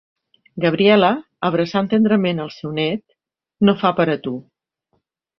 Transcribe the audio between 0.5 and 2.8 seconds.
Gabriela, abraçant tendrament el seu